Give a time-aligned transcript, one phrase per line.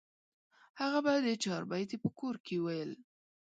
[0.79, 2.91] هغه به د چاربیتې په کور کې ویل.